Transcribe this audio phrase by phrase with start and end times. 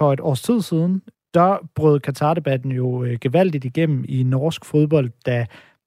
[0.00, 1.02] For et års tid siden,
[1.34, 5.46] der brød Qatar-debatten jo øh, gevaldigt igennem i norsk fodbold, da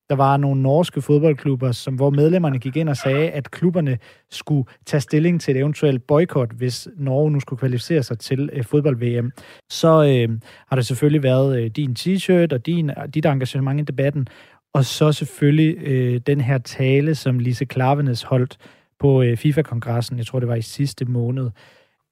[0.09, 3.97] der var nogle norske fodboldklubber, som, hvor medlemmerne gik ind og sagde, at klubberne
[4.31, 8.63] skulle tage stilling til et eventuelt boykot, hvis Norge nu skulle kvalificere sig til øh,
[8.63, 9.31] fodbold-VM.
[9.69, 14.27] Så øh, har der selvfølgelig været øh, din t-shirt og din, dit engagement i debatten,
[14.73, 18.57] og så selvfølgelig øh, den her tale, som Lise Klavenes holdt
[18.99, 21.49] på øh, FIFA-kongressen, jeg tror det var i sidste måned.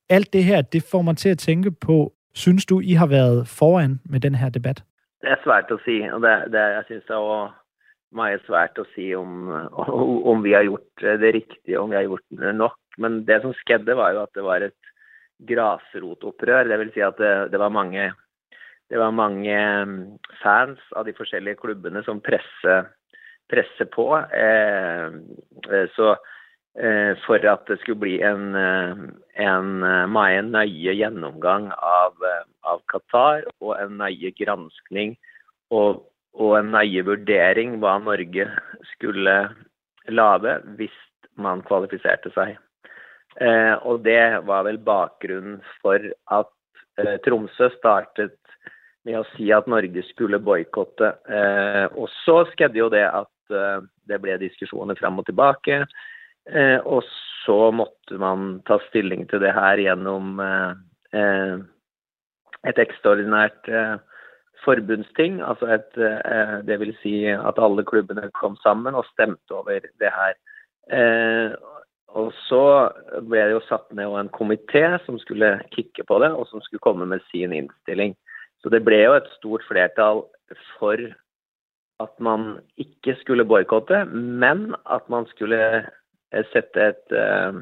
[0.10, 3.48] Alt det her, det får mig til at tænke på, synes du, I har været
[3.48, 4.84] foran med den her debat?
[5.22, 6.02] Det er svært å si.
[6.14, 7.54] og det, det, Jeg synes det er
[8.16, 9.50] meget svært å si om,
[10.32, 12.78] om, vi har gjort det riktige, om vi har gjort det nok.
[12.98, 14.92] Men det som skjedde, var jo at det var et
[15.50, 16.70] grasrotopprør.
[16.70, 18.12] Det vil si at det, det, var mange,
[18.90, 19.98] det, var mange mm,
[20.44, 22.94] fans av de forskjellige klubbene som presset
[23.50, 24.08] presse på.
[24.18, 25.06] Eh,
[25.72, 26.16] eh, så
[27.24, 29.70] for at det skulle bli en, en, en
[30.12, 32.20] meget nøye gjennomgang av,
[32.68, 35.14] av Qatar og en nøye granskning
[35.72, 36.02] og
[36.36, 38.48] og en nøye vurdering hva Norge
[38.94, 39.36] skulle
[40.12, 40.96] lage hvis
[41.40, 42.56] man kvalifiserte seg.
[43.42, 46.00] Eh, og det var vel bakgrunnen for
[46.32, 46.52] at
[47.02, 48.38] eh, Tromsø startet
[49.06, 51.12] med å si at Norge skulle boikotte.
[51.28, 55.84] Eh, og så skjedde jo det at eh, det ble diskusjoner fram og tilbake.
[56.50, 57.04] Eh, og
[57.46, 61.56] så måtte man ta stilling til det her gjennom eh,
[62.66, 63.70] et ekstraordinært
[64.66, 65.42] forbundsting.
[65.42, 70.12] altså et, eh, Det vil si at alle klubbene kom sammen og stemte over det
[70.20, 70.34] her.
[70.92, 71.56] Eh,
[72.08, 72.90] og så
[73.28, 76.80] ble det jo satt ned en komité som skulle kikke på det, og som skulle
[76.80, 78.16] komme med sin innstilling.
[78.62, 80.24] Så det ble jo et stort flertall
[80.78, 80.98] for
[82.00, 85.90] at man ikke skulle boikotte, men at man skulle eh,
[86.52, 87.62] sette et uh,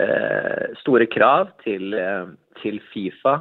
[0.00, 1.94] uh, store krav til,
[2.62, 3.38] til Fifa.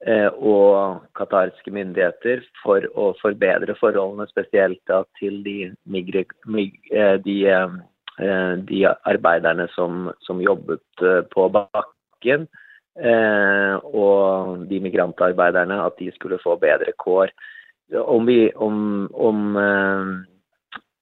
[0.00, 7.18] Eh, og qatarske myndigheter for å forbedre forholdene, spesielt da, til de, migre, mig, eh,
[7.20, 11.04] de, eh, de arbeiderne som, som, jobbet
[11.34, 12.48] på bakken.
[13.00, 17.30] Og de migrantarbeiderne, at de skulle få bedre kår.
[17.96, 19.54] Om vi, om, om,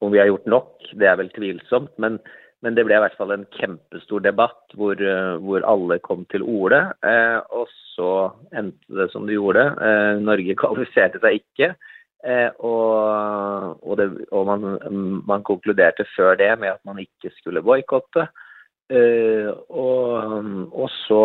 [0.01, 1.95] om vi har gjort nok, det er vel tvilsomt.
[1.99, 2.21] men
[2.65, 6.43] men det ble i hvert fall en kjempestor debatt hvor, eh, hvor alle kom til
[6.43, 6.81] orde.
[7.07, 9.63] Eh, og så endte det som det gjorde.
[9.79, 11.71] Eh, Norge kvalifiserte seg ikke.
[12.27, 14.67] Eh, og, og, det, og man,
[15.23, 18.27] man, konkluderte før det med at man ikke skulle boikotte.
[18.91, 21.23] Eh, og, og, så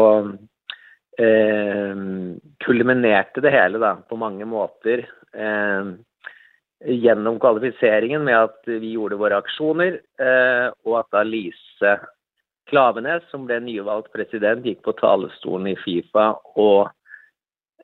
[1.17, 1.97] eh,
[2.61, 5.07] kulminerte det hele da, på mange måter.
[6.83, 11.93] Gjennom kvalifiseringen med at vi gjorde våre aksjoner, eh, og at da Lise
[12.67, 16.89] Klavenes, som ble nyvalgt president, gikk på talerstolen i Fifa og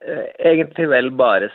[0.04, 1.52] eh, egentlig vel bare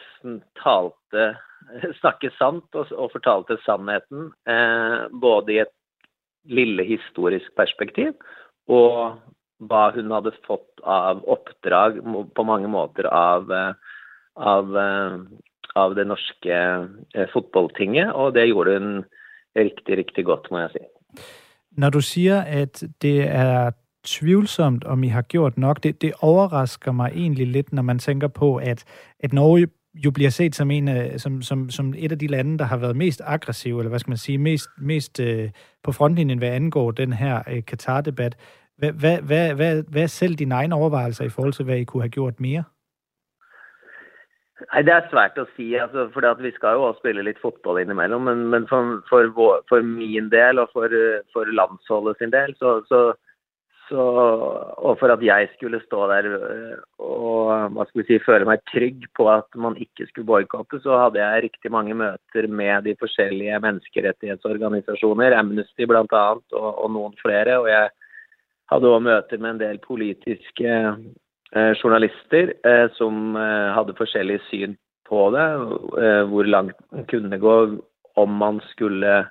[0.62, 1.31] talte
[2.00, 4.31] snakket sant og, og fortalte sannheten.
[4.49, 5.75] Eh, både i et
[6.49, 8.12] lille historisk perspektiv
[8.72, 9.21] og
[9.65, 12.00] hva hun hadde fått av oppdrag
[12.37, 13.53] på mange måter av,
[14.37, 14.77] av
[15.76, 16.58] av det norske
[17.14, 19.04] eh, fotballtinget, og det gjorde hun
[19.56, 20.84] riktig, riktig godt, må jeg si.
[21.76, 23.70] Når du sier at det er
[24.04, 28.28] tvivlsomt om I har gjort nok, det, det overrasker meg egentlig litt når man tenker
[28.28, 28.84] på at,
[29.24, 32.64] at Norge jo blir sett som, en, som, som, som, et av de landene der
[32.64, 35.50] har vært mest aggressive, eller hva skal man si, mest, mest uh,
[35.84, 38.34] på frontlinjen hva angår den her uh, Qatar-debatt.
[38.82, 39.12] Hva,
[40.02, 42.64] er selv dine egne overvejelser i forhold til hva I kunne ha gjort mer?
[44.70, 45.69] Nei, Det er svært å si.
[45.78, 48.25] Altså, for Vi skal jo også spille litt fotball innimellom.
[48.28, 49.30] Men, men for, for,
[49.69, 50.88] for, min del og for,
[51.32, 53.00] for landsholdet sin del, så, så,
[53.88, 54.04] så,
[54.78, 58.62] og for at jeg skulle stå der øh, og hva skal vi si, føle meg
[58.70, 62.97] trygg på at man ikke skulle boikotte, så hadde jeg riktig mange møter med de
[63.00, 66.24] forskjellige menneskerettighetsorganisasjoner, Amnesty bl.a.
[66.54, 67.58] Og, og noen flere.
[67.60, 67.92] og jeg
[68.72, 70.72] hadde òg møter med en del politiske
[71.54, 74.77] journalister eh, som eh, hadde forskjellig syn
[75.09, 75.47] på det.
[76.30, 77.56] Hvor langt man kunne gå
[78.16, 79.24] om man skulle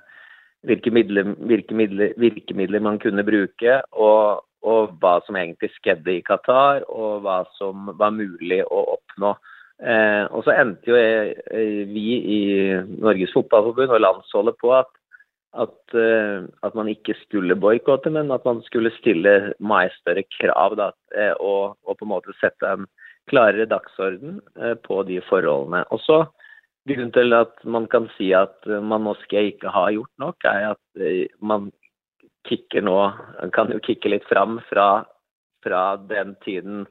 [0.64, 6.86] Hvilke midler, virkemidler, virkemidler man kunne bruke, og, og, hva som egentlig skjedde i Qatar,
[6.88, 9.34] og hva som var mulig å oppnå.
[9.84, 10.96] Eh, og så endte jo
[11.92, 12.40] vi i
[12.96, 14.88] Norges Fotballforbund og landsholdet på at
[15.54, 20.76] at, uh, at, man ikke skulle boikotte, men at man skulle stille mye større krav.
[20.80, 22.88] Da, eh, og, og, på en måte sette en
[23.30, 25.84] klarere dagsorden uh, på de forholdene.
[25.94, 26.24] Og så
[26.84, 31.04] Grunnen til at man kan si at man måske ikke har gjort nok, er at
[31.40, 31.70] man
[32.84, 32.96] nå
[33.56, 35.06] kan jo kikke litt fram fra,
[35.64, 36.84] fra den tiden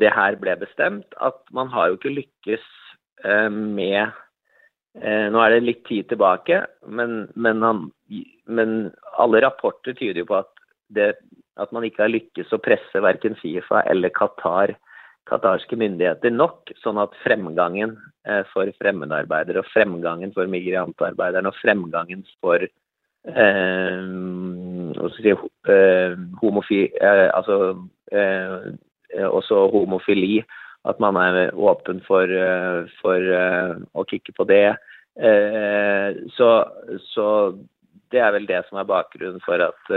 [0.00, 2.64] det her ble bestemt, at man har jo ikke lykkes
[3.52, 4.16] med
[4.94, 7.80] Nå er det litt tid tilbake, men, men, han,
[8.46, 8.74] men
[9.18, 10.52] alle rapporter tyder jo på at,
[10.94, 11.08] det,
[11.58, 14.76] at man ikke har lykkes å presse verken Fifa eller Qatar
[15.28, 17.96] qatarske myndigheter nok, sånn at fremgangen
[18.28, 24.02] eh, for fremmedarbeidere og fremgangen for migrantarbeiderne og fremgangen for eh,
[25.16, 27.56] si, eh, homofi, eh, altså,
[28.12, 28.74] eh,
[29.30, 30.42] også homofili.
[30.84, 33.18] At man er åpen for, eh, for
[33.94, 34.76] å kikke på det.
[36.34, 36.48] Så,
[37.14, 37.26] så,
[38.10, 39.92] det er vel det som er bakgrunnen for at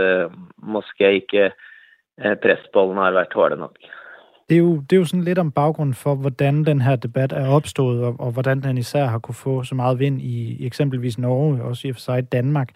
[0.62, 1.48] Moské ikke
[2.38, 3.74] Pressbollen har vært hårde nok.
[4.48, 7.32] Det er, jo, det er jo sådan lidt om bakgrunnen for, hvordan den her debat
[7.32, 10.66] er opstået, og, og hvordan den især har kunne få så meget vind i, i
[10.66, 12.68] eksempelvis Norge, og også i og for sig Danmark.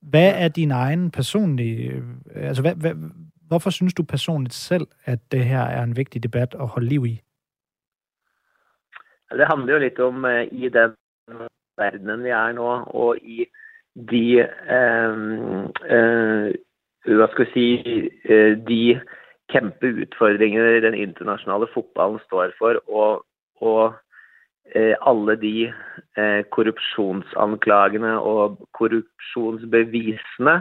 [0.00, 1.88] Hvad er din egen personlige...
[1.88, 2.02] Øh,
[2.34, 2.92] altså, hvad, hvad,
[3.48, 7.06] hvorfor synes du personligt selv, at det her er en vigtig debat at holde liv
[7.06, 7.20] i?
[9.38, 10.94] Det handler jo litt om uh, i den
[11.80, 13.46] verdenen vi er nå, og i
[13.94, 15.18] de eh,
[15.94, 16.46] uh,
[17.04, 17.66] Hva skal vi si
[18.26, 18.98] uh, De
[19.52, 22.80] kjempeutfordringer den internasjonale fotballen står for.
[22.88, 23.24] Og,
[23.60, 23.94] og
[24.74, 30.56] eh, alle de eh, korrupsjonsanklagene og korrupsjonsbevisene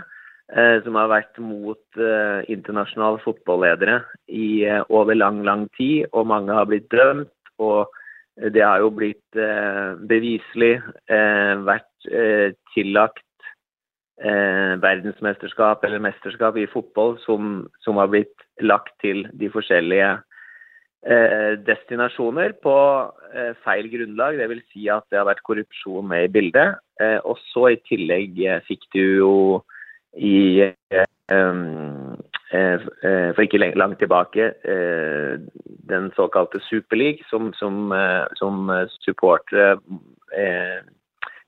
[0.51, 6.29] eh, som har vært mot eh, internasjonale fotballedere i eh, over lang, lang tid, og
[6.33, 7.31] mange har blitt dømt.
[7.59, 7.87] og
[8.53, 10.75] det har jo blitt eh, beviselig
[11.67, 12.07] vært
[12.73, 13.21] tillagt
[14.21, 20.09] eh, verdensmesterskap eller mesterskap i fotball som, som, har blitt lagt til de forskjellige
[21.07, 22.77] eh, destinasjoner på
[23.33, 24.39] eh, feil grunnlag.
[24.39, 24.65] Dvs.
[24.73, 26.79] Si at det har vært korrupsjon med i bildet.
[27.01, 29.35] Eh, og så i tillegg eh, fikk du jo
[30.13, 31.07] i eh,
[32.51, 34.51] for ikke langt tilbake
[35.89, 37.93] den såkalte Superleague, som, som,
[38.37, 38.69] som
[39.01, 39.79] supportere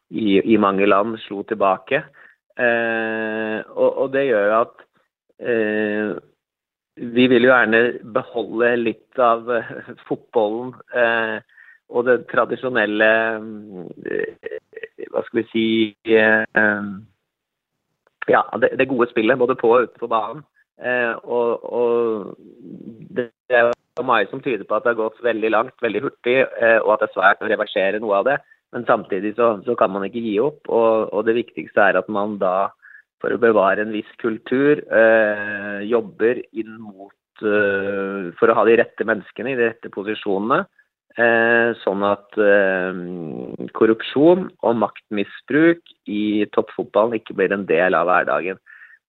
[0.09, 2.03] i, i, mange land slo tilbake.
[2.59, 4.85] Eh, og, og, det gjør at
[5.43, 6.13] eh,
[6.95, 7.81] vi vil jo gjerne
[8.15, 9.73] beholde litt av eh,
[10.07, 11.35] fotballen eh,
[11.91, 13.09] og det tradisjonelle
[14.07, 14.55] eh,
[15.11, 15.67] Hva skal vi si
[16.15, 16.87] eh,
[18.31, 20.45] Ja, det, det, gode spillet både på og ute på banen.
[20.75, 22.35] Og, og
[23.15, 26.41] det er jo mye som tyder på at det har gått veldig langt, veldig hurtig,
[26.83, 28.35] og at det er svært å reversere noe av det.
[28.75, 30.65] Men samtidig så, så kan man ikke gi opp.
[30.67, 32.71] Og, og, det viktigste er at man da,
[33.23, 38.75] for å bevare en viss kultur, eh, jobber inn mot eh, For å ha de
[38.81, 40.65] rette menneskene i de rette posisjonene.
[41.15, 48.59] Eh, sånn at eh, korrupsjon og maktmisbruk i toppfotballen ikke blir en del av hverdagen.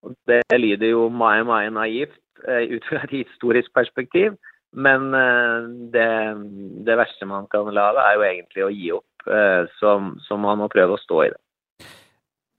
[0.07, 4.37] Og det lyder jo mye, mye naivt eh, ut fra et historisk perspektiv.
[4.73, 6.11] Men eh, det,
[6.87, 10.63] det verste man kan lage, er jo egentlig å gi opp øh, som, som man
[10.63, 11.41] må prøve å stå i det.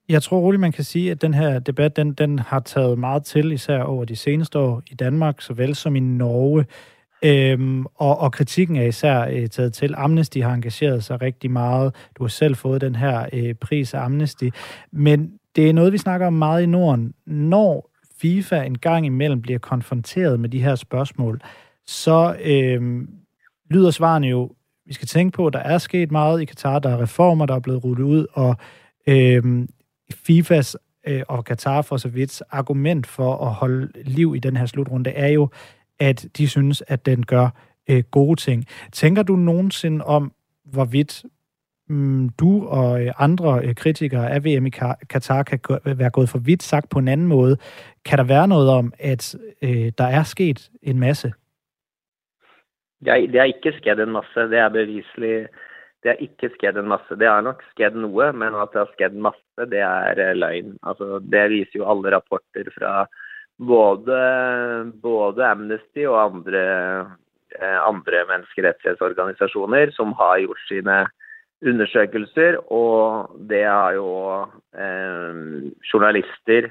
[0.09, 3.51] Jeg tror rolig man kan si at denne debatten den, den har taget mye til,
[3.51, 6.65] især over de seneste år i Danmark, såvel som i Norge.
[7.25, 9.93] Øhm, og, og kritikken er især øh, taget til.
[9.97, 11.95] Amnesty har engageret sig rigtig meget.
[12.17, 14.49] Du har selv fået den her øh, pris af Amnesty.
[14.91, 17.13] Men det er noget, vi snakker om meget i Norden.
[17.25, 21.41] Når FIFA en gang imellem bliver konfronteret med de her spørgsmål,
[21.87, 23.07] så øh,
[23.69, 24.51] lyder svarene jo
[24.85, 26.79] vi skal tænke på, at der er sket meget i Katar.
[26.79, 28.55] Der er reformer, der er blevet rullet ud, og
[29.07, 29.67] øh,
[30.13, 34.65] FIFAs øh, og Katar for så vidt argument for at holde liv i den her
[34.65, 35.49] slutrunde er jo,
[35.99, 37.49] at de synes, at den gør
[37.89, 38.65] øh, gode ting.
[38.91, 40.31] Tænker du nogensinde om,
[40.65, 41.25] hvorvidt
[42.39, 44.73] du og øh, andre øh, kritikere af VM i
[45.09, 47.57] Katar kan være gået for vidt sagt på en anden måde?
[48.05, 51.33] Kan der være noget om, at øh, der er sket en masse
[53.01, 54.39] Det har ikke skjedd en masse.
[54.39, 55.47] Det er beviselig.
[56.03, 57.15] Det har ikke skjedd en masse.
[57.15, 60.77] Det har nok skjedd noe, men at det har skjedd masse, det er løgn.
[60.83, 63.05] Altså, det viser jo alle rapporter fra
[63.57, 66.65] både, både Amnesty og andre,
[67.61, 70.97] andre menneskerettighetsorganisasjoner som har gjort sine
[71.65, 74.09] undersøkelser, og det har jo
[74.77, 76.69] eh, journalister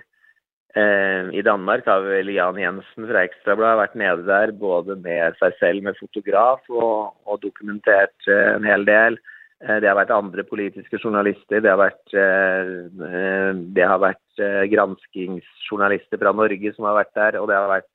[0.77, 5.55] Eh, I Danmark har vel Jan Jensen fra Ekstrabladet vært nede der både med seg
[5.57, 9.17] selv med fotograf og, og dokumentert eh, en hel del.
[9.65, 14.43] Eh, det har vært andre politiske journalister, det har vært, det har vært
[14.75, 17.93] granskingsjournalister fra Norge som har vært der, og det har vært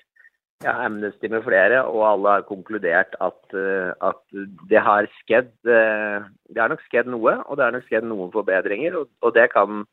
[0.64, 3.56] ja, Amnesty med flere, og alle har konkludert at,
[4.02, 4.22] at
[4.70, 8.98] det har skjedd Det har nok skjedd noe, og det har nok skjedd noen forbedringer,
[9.00, 9.84] og, og det kan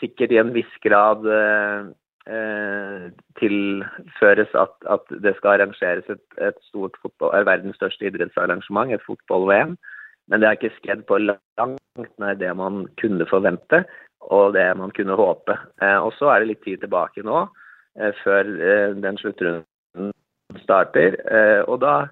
[0.00, 3.08] sikkert i en viss grad eh,
[3.40, 9.04] tilføres at, at, det skal arrangeres et, et stort fotball, er verdens største idrettsarrangement, et
[9.06, 9.76] fotball-VM.
[10.30, 13.82] Men det har ikke skjedd på langt nær det man kunne forvente
[14.30, 15.56] og det man kunne håpe.
[15.82, 17.44] Eh, og så er det litt tid tilbake nå,
[17.98, 19.66] eh, før eh, den sluttrunden
[20.60, 21.16] starter.
[21.26, 22.06] Eh, og da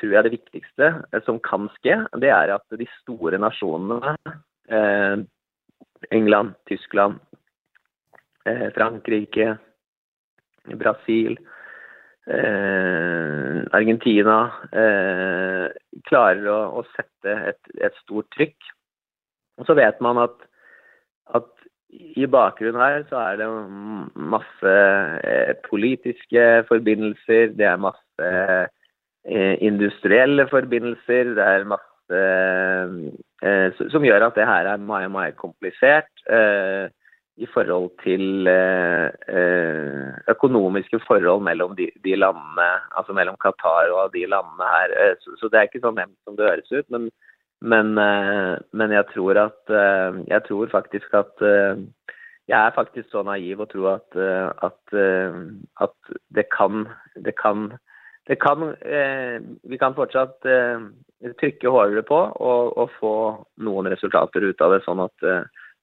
[0.00, 4.16] tror jeg det viktigste eh, som kan skje, det er at de store nasjonene,
[4.68, 5.16] eh,
[6.12, 7.20] England, Tyskland,
[8.76, 9.56] Frankrike,
[10.78, 11.34] Brasil,
[13.74, 14.36] Argentina,
[16.06, 18.68] klarer å, sette et, et, stort trykk.
[19.58, 20.46] Og så vet man at,
[21.34, 21.50] at
[21.90, 23.48] i bakgrunnen her så er det
[24.34, 24.74] masse
[25.24, 28.30] eh, politiske forbindelser, det er masse
[29.26, 32.22] eh, industrielle forbindelser, det er masse
[33.46, 36.10] eh, som gjør at det her er mye, mye komplisert
[37.36, 38.48] i forhold til
[40.32, 44.94] økonomiske forhold mellom de, de, landene, altså mellom Qatar og de landene her.
[45.20, 46.88] Så, det er ikke så nemt som det høres ut.
[46.88, 47.10] men
[47.64, 51.80] men, eh, men jeg tror at eh, Jeg tror faktisk at eh,
[52.48, 54.16] Jeg er faktisk så naiv og tror at,
[54.62, 54.98] at,
[55.80, 56.86] at det kan
[57.16, 57.72] Det kan,
[58.28, 58.76] det kan
[59.64, 60.46] Vi kan fortsatt
[61.40, 63.14] trykke hardere på og, og, få
[63.56, 65.24] noen resultater ut av det, sånn at,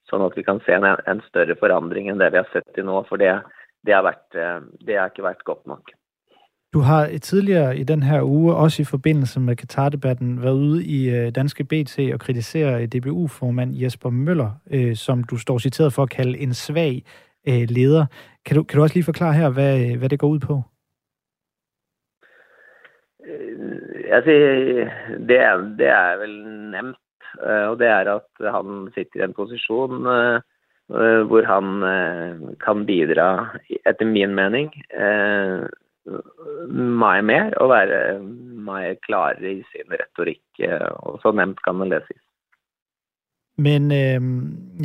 [0.07, 2.85] sånn at vi kan se en, en, større forandring enn det vi har sett til
[2.85, 3.01] nå.
[3.09, 3.33] For det,
[3.83, 4.29] det, vært,
[4.85, 5.91] det har ikke vært godt nok.
[6.73, 11.09] Du har tidligere i den her uge, også i forbindelse med Katar-debatten, været ude i
[11.15, 16.09] øh, danske BT og kritisere DBU-formand Jesper Møller, øh, som du står citeret for at
[16.09, 17.03] kalde en svag
[17.47, 18.05] øh, leder.
[18.45, 20.61] Kan du, kan du også lige forklare her, hvad, hvad det går ud på?
[24.11, 24.31] Altså,
[25.27, 25.37] det
[25.79, 26.35] det er vel
[26.71, 26.97] nemt.
[27.69, 28.21] Og det er at
[28.55, 30.01] han sitter i en posisjon
[31.27, 31.67] hvor han
[32.65, 34.73] kan bidra, etter min mening,
[36.69, 38.19] mye mer og være
[38.63, 40.43] mye klarere i sin retorikk.
[40.59, 42.23] Eh, og så nemt kan det sies.
[43.57, 44.21] Men øh,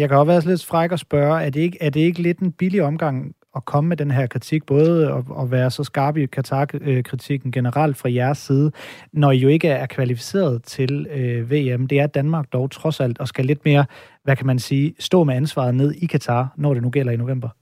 [0.01, 2.39] jeg kan også være litt fræk og spørre, er det, ikke, er det ikke litt
[2.39, 6.27] en billig omgang å komme med den her kritikk, både å, være så skarp i
[6.27, 8.71] Qatar-kritikken generelt fra jeres side,
[9.13, 11.89] når I jo ikke er kvalificeret til øh, VM.
[11.89, 13.89] Det er Danmark dog trods alt, og skal litt mer,
[14.25, 17.17] hva kan man si, stå med ansvaret ned i Katar, når det nå gælder i
[17.17, 17.57] november.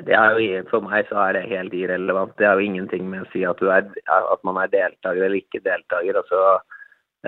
[0.00, 2.32] Det er jo, for meg så er det helt irrelevant.
[2.38, 5.60] Det er jo ingenting med å si at, er, at man er deltaker eller ikke
[5.66, 6.16] deltaker.
[6.22, 6.40] Altså,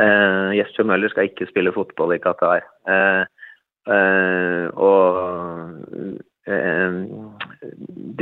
[0.00, 2.64] eh, Jesper Møller skal ikke spille fotball i Qatar.
[2.88, 3.22] Eh,
[3.92, 5.20] eh, og
[6.48, 6.98] eh,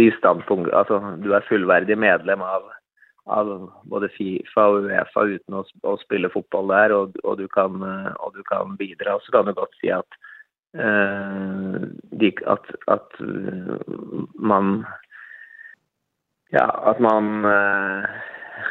[0.00, 2.66] de standpunkt, altså, du er fullverdig medlem av,
[3.30, 3.54] av,
[3.94, 7.78] både Fifa og Uefa uten å, å spille fotball der, og, og, du kan,
[8.18, 9.20] og, du kan, bidra.
[9.22, 10.31] Så kan du godt si at Eh,
[10.74, 13.20] at, at
[14.38, 14.84] man
[16.52, 18.04] ja, at man eh,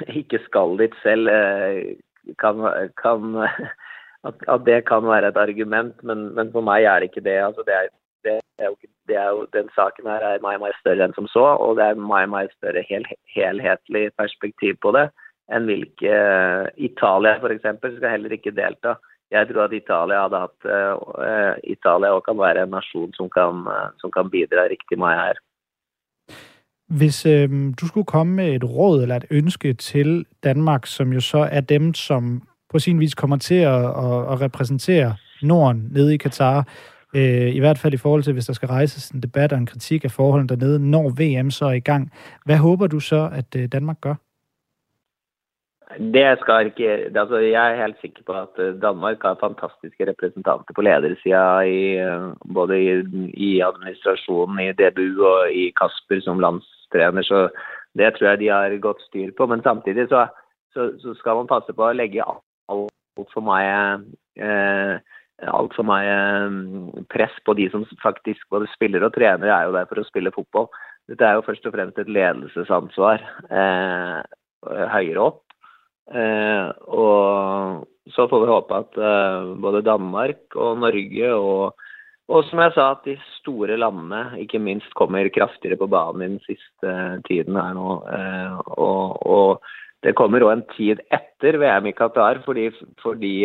[0.22, 1.98] ikke skal dit selv, eh,
[2.40, 2.62] kan,
[3.02, 3.36] kan
[4.28, 7.40] at, det kan være et argument, men, men, for meg er det ikke det.
[7.42, 7.90] Altså det, er,
[8.24, 8.76] det, er jo,
[9.10, 11.90] det er jo, den saken her er mye, mye større enn som så, og det
[11.90, 15.10] er mye, mye større hel, helhetlig perspektiv på det
[15.52, 16.18] enn hvilke
[16.80, 17.66] Italia f.eks.
[17.82, 18.94] skal heller ikke delta
[19.32, 23.64] jeg tror at Italia hadde hatt uh, Italia også kan være en nasjon som kan,
[23.68, 25.40] uh, som kan bidra riktig mye her.
[26.98, 27.50] Hvis øh,
[27.82, 31.62] du skulle komme med et råd eller et ønske til Danmark, som jo så er
[31.62, 36.68] dem, som på sin vis kommer til at, at, repræsentere Norden nede i Katar,
[37.16, 39.66] øh, i hvert fald i forhold til, hvis der skal rejses en debat og en
[39.66, 42.12] kritik af forholdene dernede, når VM så er i gang.
[42.46, 44.16] Hvad håber du så, at øh, Danmark gør?
[45.98, 50.74] Det skal ikke altså Jeg er helt sikker på at eh, Danmark har fantastiske representanter
[50.74, 52.90] på ledersida, i, eh, både i,
[53.34, 57.24] i, administrasjonen, i DBU og i Kasper som landstrener.
[57.24, 57.50] Så
[57.98, 59.46] det tror jeg de har godt styr på.
[59.46, 60.28] Men samtidig så,
[60.74, 63.76] så, så skal man passe på å legge altfor mye
[64.40, 64.96] eh,
[65.42, 66.18] altfor mye
[66.54, 70.08] mm, press på de som faktisk både spiller og trener er jo der for å
[70.08, 70.70] spille fotball.
[71.10, 74.20] Dette er jo først og fremst et ledelsesansvar eh,
[74.94, 75.42] høyere opp.
[76.10, 81.84] Eh, og så får vi håpe at eh, både Danmark og Norge og,
[82.32, 86.30] og som jeg sa, at de store landene ikke minst kommer kraftigere på banen i
[86.34, 86.96] den siste
[87.30, 88.00] tiden her nå.
[88.12, 92.72] Eh, og, og det kommer òg en tid etter VM i Qatar for de,
[93.04, 93.36] for de,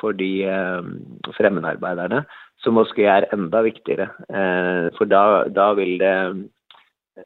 [0.00, 2.24] for fremmedarbeiderne,
[2.64, 4.08] som måske er enda viktigere.
[4.98, 6.16] For da, da vil det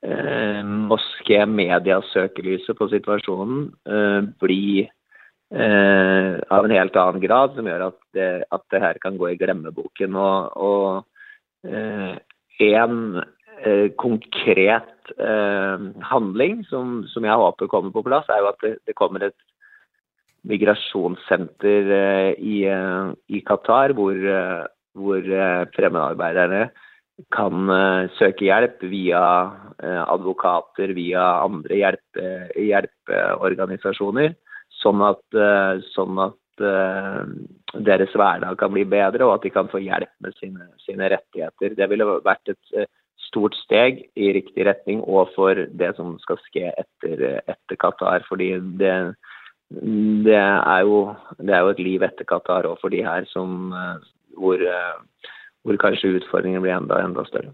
[0.03, 7.69] eh, moské medias søkelyset på situasjonen eh, bli eh, av en helt annen grad, som
[7.69, 10.17] gjør at det, at det her kan gå i glemmeboken.
[10.17, 11.05] Og, og
[12.69, 12.97] en
[13.99, 15.13] konkret
[16.07, 19.39] handling som, som, jeg håper kommer på plass, er jo at det, det kommer et
[20.49, 21.91] migrasjonssenter
[22.39, 24.21] i, i, Qatar hvor,
[24.95, 25.33] hvor
[25.75, 26.69] fremmedarbeiderne
[27.35, 27.71] kan
[28.19, 29.23] søke hjelp via
[30.07, 34.37] advokater, via andre hjelpe, hjelpeorganisasjoner,
[34.79, 35.41] sånn at,
[35.95, 36.63] sånn at
[37.89, 41.75] deres hverdag kan bli bedre, og at de kan få hjelp med sine, sine rettigheter.
[41.79, 42.89] Det ville vært et
[43.29, 48.25] stort steg i riktig retning og for det som skal skje etter, etter Qatar.
[48.29, 48.95] fordi det,
[50.27, 53.73] det er, jo, det er jo et liv etter Qatar òg for de her som,
[53.73, 53.97] eh,
[54.39, 55.29] hvor, eh,
[55.69, 57.53] hvor kanskje utfordringen blir enda, enda større.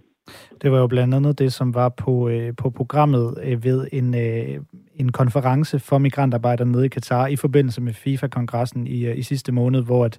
[0.63, 1.33] Det var jo bl.a.
[1.33, 4.61] det, som var på, øh, på programmet øh, ved en, øh,
[4.95, 9.83] en konferanse for migrantarbeidere nede i Katar i forbindelse med FIFA-kongressen i, i sidste måned,
[9.83, 10.19] hvor at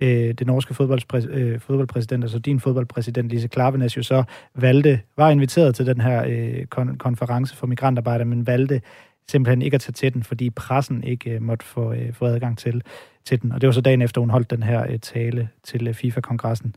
[0.00, 4.24] øh, det norske fodboldpræs, altså din fodboldpræsident Lise Klavenes, jo så
[4.54, 8.80] valgte, var inviteret til den her øh, kon- konference for migrantarbejdere, men valgte
[9.28, 12.82] simpelthen ikke at tage til den, fordi pressen ikke måtte få, få adgang til,
[13.24, 13.52] til den.
[13.52, 16.74] Og det var så dagen efter, hun holdt den her tale til FIFA-kongressen.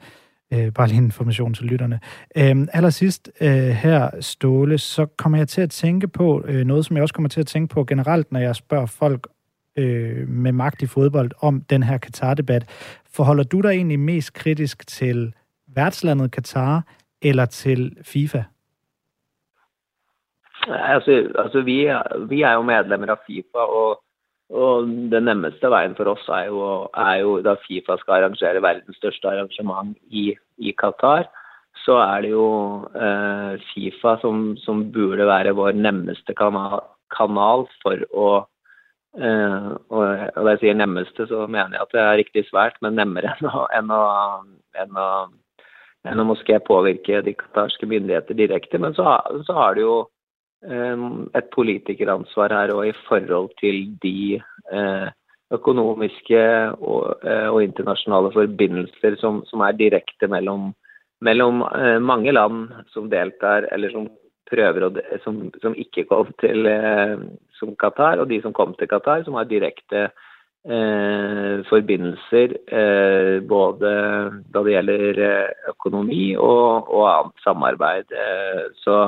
[0.54, 2.00] Øh, bare lige en information til lytterne.
[2.38, 6.96] Øh, allersidst øh, her, Ståle, så kommer jeg til at tænke på øh, noget, som
[6.96, 9.28] jeg også kommer til at tænke på generelt, når jeg spørger folk
[9.78, 12.64] øh, med magt i fodbold om den her Katar-debat.
[13.16, 15.34] Forholder du dig egentlig mest kritisk til
[15.76, 16.84] værtslandet Katar
[17.22, 18.44] eller til FIFA?
[20.68, 21.88] Altså, altså vi,
[22.30, 24.02] vi, er jo medlemmer av Fifa, og,
[24.48, 28.96] og den nemmeste veien for oss er jo, er jo, da Fifa skal arrangere verdens
[29.00, 31.28] største arrangement i, i Qatar.
[31.84, 32.48] Så er det jo
[32.96, 36.80] eh, Fifa som, som, burde være vår nemmeste kanal,
[37.16, 38.30] kanal for å
[39.20, 42.96] eh, og, og jeg sier nemmeste, så mener jeg at det er riktig svært, men
[42.96, 44.04] nemmere enn å, enn å,
[44.80, 45.10] enn å,
[46.08, 48.80] enn å måske påvirke de qatarske myndigheter direkte.
[48.80, 50.06] Men så, så har det jo
[50.66, 54.40] et politikeransvar her og i forhold til de
[54.74, 55.08] eh,
[55.54, 56.44] økonomiske
[56.82, 60.72] og, eh, og internasjonale forbindelser som, som er direkte mellom,
[61.22, 64.10] mellom, eh, mange land som deltar, eller som
[64.50, 64.92] prøver å,
[65.24, 66.68] som, som ikke kom til
[67.58, 73.94] som Qatar, og de som kom til Qatar, som har direkte eh, forbindelser eh, både
[74.52, 75.24] da det gjelder
[75.74, 78.20] økonomi og, og annet samarbeid.
[78.84, 79.08] så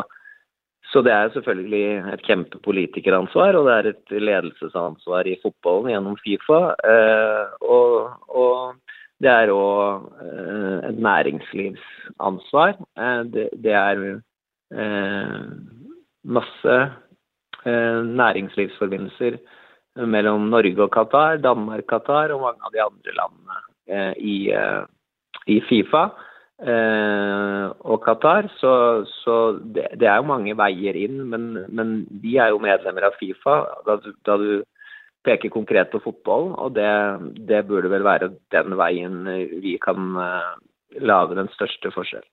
[0.89, 6.61] så det er selvfølgelig et kjempepolitikeransvar, og det er et ledelsesansvar i fotballen gjennom Fifa.
[6.93, 8.73] Eh, og, og
[9.21, 12.73] det er òg eh, et næringslivsansvar.
[12.97, 14.21] Eh, det, det, er
[16.29, 16.75] masse
[17.65, 19.39] næringslivsforbindelser
[20.05, 24.35] mellom Norge og Qatar, Danmark-Qatar og mange av de andre landene i,
[25.49, 26.03] i Fifa
[26.63, 28.49] eh, og Qatar.
[28.59, 28.71] Så,
[29.23, 33.17] så det, det, er jo mange veier inn, men, men vi er jo medlemmer av
[33.19, 33.61] Fifa.
[33.87, 34.49] Da, da du
[35.27, 36.89] peker konkret på fotball, og det,
[37.49, 39.25] det, burde vel være den veien
[39.59, 40.55] vi kan uh,
[41.03, 42.29] lage den største forskjellen.